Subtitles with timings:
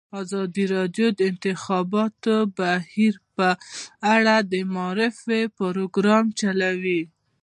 [0.21, 3.47] ازادي راډیو د د انتخاباتو بهیر په
[4.15, 7.01] اړه د معارفې پروګرامونه چلولي.